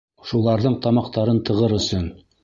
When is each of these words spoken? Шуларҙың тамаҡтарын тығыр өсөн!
Шуларҙың 0.27 0.77
тамаҡтарын 0.85 1.41
тығыр 1.49 1.77
өсөн! 1.81 2.09